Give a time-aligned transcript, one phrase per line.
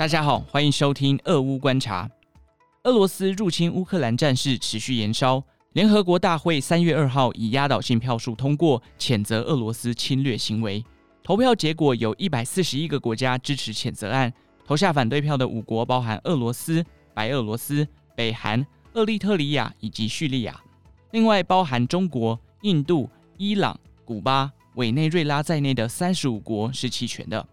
[0.00, 2.10] 大家好，欢迎收听俄乌观察。
[2.84, 5.44] 俄罗斯入侵乌克兰战事持续延烧，
[5.74, 10.82] 联合国大会三月二号以压倒性票数通过谴责俄罗斯侵略行为。
[11.22, 14.32] 投票结果有一百四十一个国家支持谴责案，
[14.64, 16.82] 投下反对票的五国包含俄罗斯、
[17.12, 17.86] 白俄罗斯、
[18.16, 20.58] 北韩、厄立特里亚以及叙利亚，
[21.10, 23.06] 另外包含中国、印度、
[23.36, 27.46] 伊朗、古巴、委内瑞拉在内的三十五国是弃权的。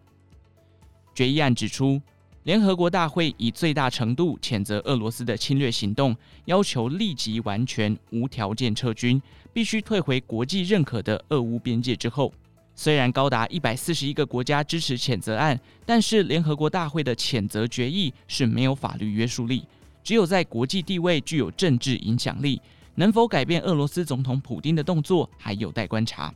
[1.14, 2.02] 决议案指出，
[2.48, 6.16] 联合国大会以最大程度谴责俄罗斯的侵略行动，
[6.46, 12.34] 要求立即完全无条件撤军，必须退回国际认可的俄乌边界之后。
[12.74, 19.66] 虽然高达一百四十一个国家支持谴责案，但是联合国大会的谴责决议是没有法律约束力，
[20.02, 22.62] 只有在国际地位具有政治影响力。
[22.96, 26.34] 能否改变俄罗斯总统普丁的动作，还有待观察。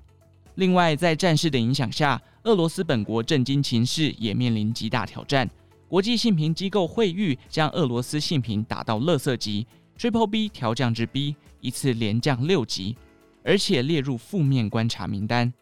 [0.55, 5.49] 另外，在战事的影响下，俄罗斯本国政经情势也面临极大挑战。
[5.91, 9.67] 国际信评机构惠誉将俄罗斯信评打到垃圾级
[9.99, 12.95] ，Triple B 调降至 B，一次连降六级，
[13.43, 15.53] 而且列入负面观察名单。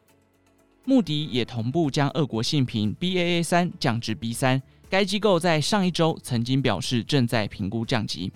[0.86, 8.32] 穆迪也同步将俄国信评 Baa 三降至 B 三，该机构在上一周曾经表示正在评估降级。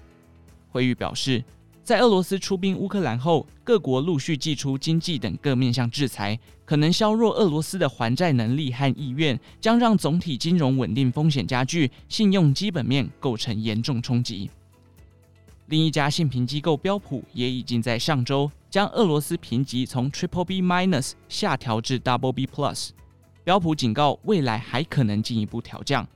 [0.69, 1.43] 惠誉表示，
[1.83, 14.49] 在俄罗斯出兵乌克兰后，各国陆续祭出经济等各面向制裁，可能削弱俄罗斯的还债能力和意愿，将让总体金融稳定风险加剧，信用基本面构成严重冲击。
[15.65, 22.91] 另一家信评机构标普也已经在上周将俄罗斯评级从 Triple B minus 下调至 Double B plus，
[23.43, 26.07] 标普警告未来还可能进一步调降。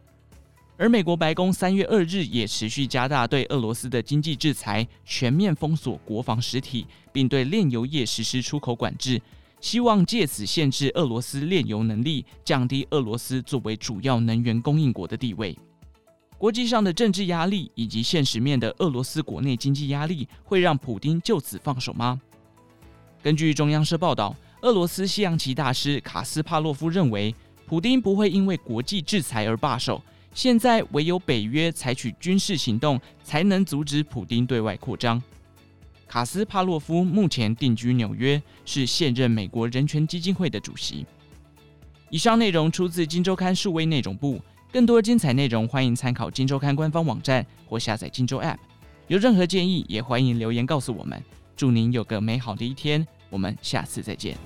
[0.79, 9.19] 而美国白宫三月二日也持续加大对俄罗斯的经济制裁，全面封锁国防实体，并对炼油业实施出口管制，
[9.59, 15.57] 希望借此限制俄罗斯炼油能力，降低俄罗斯作为主要能源供应国的地位。
[16.37, 22.21] 国际上的政治压力以及现实面的俄罗斯国内经济压力，会让普丁就此放手吗？
[23.23, 27.33] 根据中央社报道，俄罗斯西洋棋大师卡斯帕洛夫认为，
[27.65, 29.99] 普丁不会因为国际制裁而罢手。
[30.37, 35.19] 现在唯有北约采取军事行动，才能阻止普丁对外扩张。
[36.07, 41.07] 卡斯帕洛夫目前定居纽约，是现任美国人权基金会的主席。
[42.11, 44.39] 以上内容出自《金周刊》数位内容部，
[44.71, 48.53] 更多精彩内容欢迎参考《金周刊》官方网站或下载《金周 App》。
[49.07, 51.19] 有任何建议，也欢迎留言告诉我们。
[51.55, 54.37] 祝您有个美好的一天，我们下次再见。